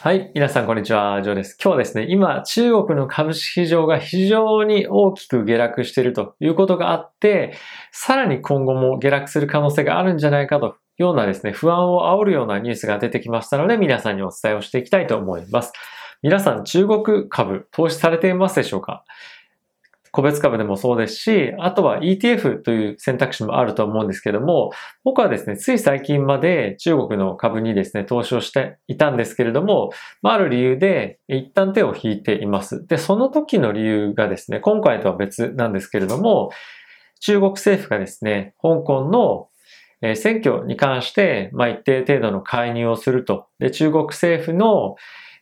[0.00, 0.30] はい。
[0.32, 1.22] 皆さん、こんにちは。
[1.22, 1.58] ジョーです。
[1.60, 7.54] 今日はですね、今、中国の株式市場が非常に大きく下落しているということがあって、
[7.90, 15.72] さらに今後も下落する可能性があるんじゃないかというようなですね、不安を煽るようなニュースが出てきましたので、皆さんにお伝えをしていきたいと思います。
[16.22, 19.04] 皆さん、中国株、投資されていますでしょうか？
[20.12, 24.70] 個別株でもそうですし、あとは ETF という選択肢もあると思うんですけども、
[25.04, 29.90] 僕はですね、つい最近まで中国の株にですね、投資をしていたんですけれども、
[30.22, 32.86] まあ、ある理由で一旦手を引いています。
[32.86, 36.50] で、その時の理由がですね、今回とは別なんですけれども、
[37.20, 39.48] 中国政府がですね、香港の
[40.14, 43.48] 選挙に関して、まあ、一定程度の介入をすると。
[43.58, 44.94] で、中国政府の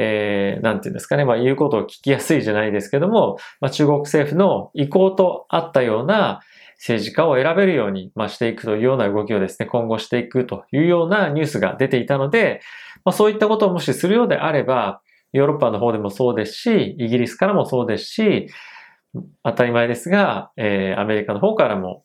[0.00, 6.40] えー、なんていうんですかね、まあ言うことを聞きやすいじゃないですけども、まあ中国政府の意向とあったような
[6.76, 12.60] 政治家を選べるように、まあ、していくというような動きをですね、今後していくというようなニュースが出ていたので、
[13.04, 15.00] まあそういったことをもしするようであれば、
[15.32, 18.48] ヨーロッパの方でもそうですし、イギリスからもそうですし、
[19.42, 22.04] 当たり前ですが、えー、アメリカの方からも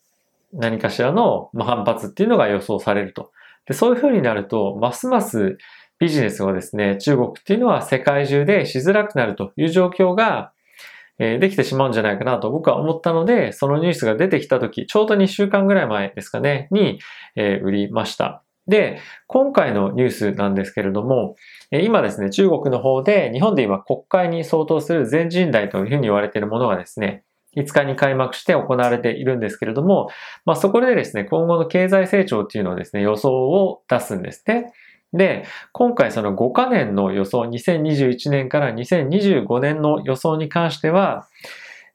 [0.51, 3.31] 何かしらの反発っていうのが予想されると。
[3.65, 5.57] でそういうふうになると、ますます
[5.99, 10.51] ビジネスをですね、中国っていうのは世界中でしづらくなるという状況が、
[11.19, 16.99] えできてしまうんじゃないかなと僕は思ったので、そのニュースが出てきた時、ちょうど2週間ぐらい前ですかね、に、
[17.35, 18.43] え売りました。
[18.67, 21.35] で、今回のニュースなんですけれども、
[21.71, 27.23] 今ですね、中国の方で、日本で今国会に相当する全人代というふうに言われているものがですね、
[27.55, 30.09] 5日に開幕して行われているんですけれども、
[30.45, 34.71] まあそこでですね、今後の経済成長っていうのをですね、予想を出すんですね。
[35.13, 41.27] で、今回その5カ年の予想、2021年から2025年の予想に関しては、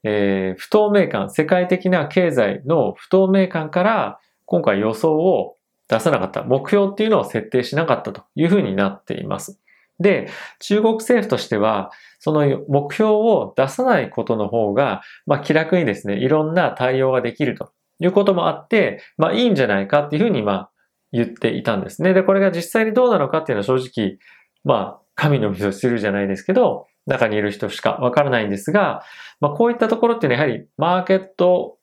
[0.03, 5.57] えー、不透明感、世界的な経済の不透明感から今回予想を
[5.89, 9.59] 出さなかった、目標っていうのを設定しなかったというふうになっています。
[9.99, 20.69] で、中国政府としては、その目標を出さないことの方が、まあ気楽にですね、いろんな対応ができるということもあって、まあいいんじゃないかっていうふうに、まあ
[21.11, 22.13] 言っていたんですね。
[22.13, 24.17] で、これが実際にどうなのかっていうのは正直、
[24.63, 29.03] まあ、神の水を知るじゃないですけど、中にいる人しかわからないんですが、
[29.39, 31.77] まあ、こういったところっていうのはやはりマーケット、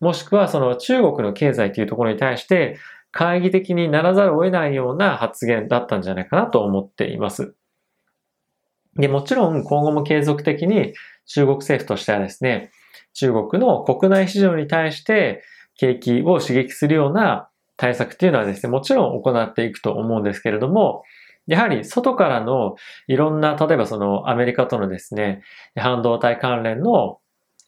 [0.00, 2.78] もしくはその中国の経済というところに対して、
[3.12, 7.54] 懐疑的にならざるを得ないような発言だったんじゃないかなと思っています。
[8.96, 10.94] で、もちろん今後も継続的に
[11.26, 12.70] 中国政府としてはですね、
[13.14, 15.42] 中国の国内市場に対して
[15.76, 21.02] 景気を刺激するような対策っていうのはですね、もちろん行っていくと思うんですけれども、
[21.46, 22.76] やはり外からの
[23.06, 25.42] いろんな、例えばそのアメリカとのですね、
[25.76, 27.18] 半導体関連の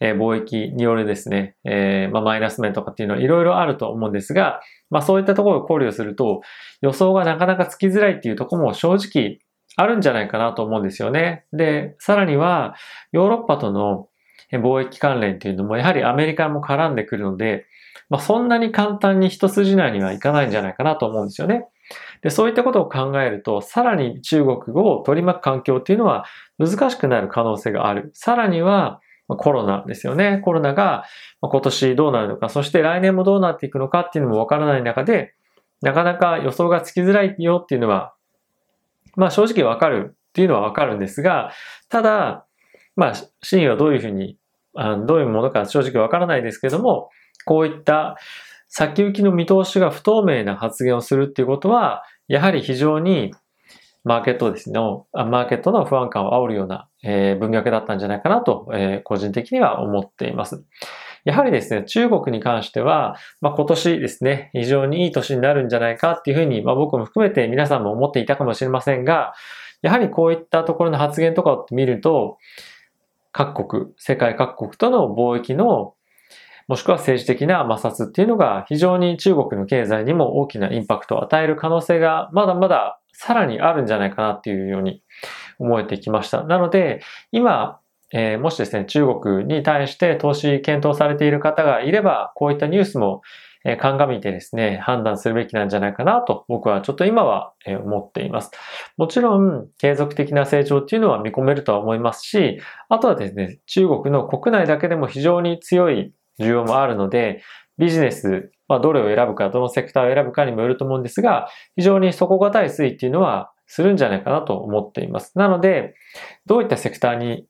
[0.01, 4.61] 貿易によるですね、えー、まあ、マイナス面とかっていうのはいろいろあると思うんですが、
[4.91, 6.43] まあそういったところを考慮すると
[6.81, 9.39] 予想がなかなかつきづらいっていうところも正直
[9.77, 11.45] あるんじゃないかなと思うんですよね。
[11.53, 12.75] で、さらには
[13.13, 14.09] ヨーロッパとの
[14.53, 17.67] 貿易関連っていうのもやはりアメリカも絡んでくるので、
[18.11, 21.67] まあ、そんなに簡単に一筋縄にはいかないんじゃないかなと思うんですよね。
[22.23, 26.25] で、そういったことを考えると、さらに中国を取り巻く環境っていうのは
[26.59, 28.11] 難しくなる可能性がある。
[28.15, 29.01] さらには、
[29.37, 30.41] コロナですよね。
[30.43, 31.05] コロナが
[31.43, 35.35] 今年どうなるのか、そして来年もどうなっていくのかっていうのもわからない中で、
[35.83, 38.15] なかなか予想がつきづらいよっていうのは、
[39.17, 41.53] まあ正直わかるっていうのはわかるんですが、
[41.91, 42.47] ただ、
[42.97, 44.39] まあ真意はどういうふうに、
[44.75, 47.11] あどういうものか正直わからないですけども、
[47.49, 48.19] こういった
[48.69, 53.33] 先行きの見通しが不透明な発言をするっていうことは、やはり非常に
[54.05, 54.79] マーケットですね、
[55.15, 60.63] マーケットの不安感を煽るような、え、文脈だったんじゃないかなと、え、個人的には思っています。
[61.25, 69.33] やはりですね、中国に関しては、まあ、今年ですね、非常にいい年になるんじゃないかっていうふうに、まあ、僕も含めて皆さんも思っていたかもしれませんが、
[69.81, 72.37] やはりこういったところの発言とかを見ると、
[73.33, 75.95] 各国、世界各国との貿易の
[76.69, 85.03] もしくは政治的な摩擦っていうのが非常に中国の経済にも大きなインパクトを与える可能性がまだまださらにあるんじゃないかなっていうように
[85.59, 86.45] 思えてきました。
[86.45, 87.01] なので、
[87.33, 87.81] 今、
[88.13, 93.23] えー、もしですね、中国に対して投資検討されている方がいれば、こういったニュースも、
[93.65, 98.51] えー、鑑みてですね、判断するべきなんじゃないかなと僕はちょっと今は、えー、思っています。
[98.97, 107.43] もちろん、継続的な成長っていうのは見込めるとは思いますし、あとはですね、中国の国内だけでも非常に強い需要もあるので、
[107.79, 115.39] ビジネス、まあ、どれを選ぶか、どのセクターを選ぶかにもよると思うんですが、非常に底堅い推移っていうのはするんじゃないかなと思っています。
[115.39, 115.95] なので、
[116.47, 117.47] どういったセクターに、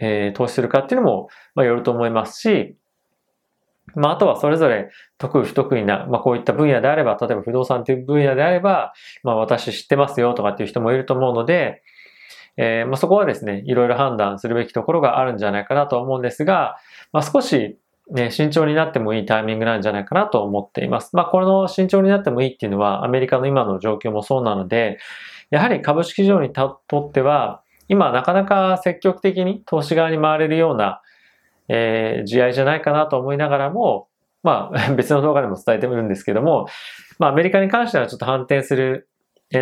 [0.00, 2.76] えー、投資するかっていうのも、まあ、よると思いますし、
[3.94, 8.92] まあ、あとはそれぞれ得意不得意な、まあ、こういった分野であれば、例えば不動産という分野であれば、
[9.22, 11.82] まあ、私知ってますよとかっていう人もいると思うので、
[12.56, 16.76] えー、まあ、そこはですね、いろいろ判断するべきところがあるんじゃないかなと思うんですが、
[17.12, 17.78] まあ、少し
[18.10, 21.14] ね、慎重になってもいいタイミングなんじゃないかなと思っています。
[21.14, 24.98] まあ、この慎重になってもいいっていうのは、アメリカの今の状況もそうなので、
[25.50, 31.02] やはり株式市場にとっては、今なかなか積極的に投資側に回れるような、
[31.68, 34.08] えー、試合じゃないかなと思いながらも、
[34.42, 36.66] まあ、 別の動画でも伝えてみるんですけども、
[37.18, 39.08] まあ、アメリカに関してはちょっと反転する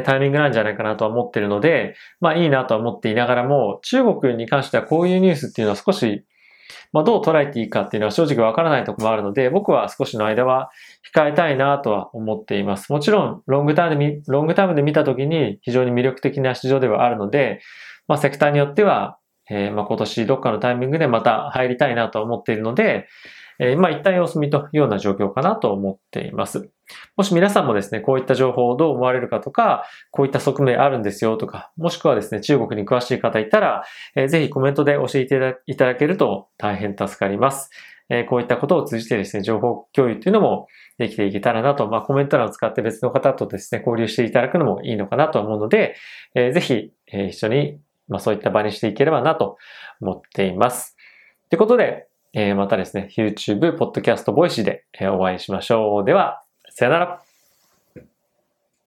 [0.04, 6.25] タイミングなんじゃないかなとは思ってるので、まあいいなとは思っていながらも、中国に関してはこういうニュースっていうのは少し
[6.93, 10.70] まあ、どう捉えていいかっていうのは正直わからないとこもあるので、僕は少しの間は
[11.14, 12.93] 控えたいなとは思っています。
[12.93, 17.61] もちろん、ロングタームで、ロングタームで見たときに非常に魅力的な市場ではあるので、
[18.08, 19.19] まあ、セクターによっては、
[19.50, 23.08] えー、まあ、今年どっかのタイミングでまた入りたいなと思っているので、
[23.61, 26.70] えー、まあ一旦様子見というような状況かなと思っています。
[27.16, 33.84] もし皆さんもですね、こういった情報をどう思われるかとか、こういった側面あるんですよとか、もしくはですね、中国に詳しい方いたら、
[34.16, 37.70] えー、ぜひコメントで教えていただけると大変助かります。
[38.10, 40.66] え、こういったことを通じてですね、情報共有っていうのも
[40.98, 45.94] できていけたらなと、まあコメント欄を使って別の方とですね、交流していただくのもいいのかなと思うので、
[46.34, 47.78] えー、ぜひ、え、一緒に、
[48.08, 49.56] まあそういった場にしていければなと
[50.00, 50.96] 思っています。
[51.50, 56.04] ということで、え、またですね、YouTube、Podcast、Voice でお会いしましょう。
[56.04, 57.30] では、さよなら。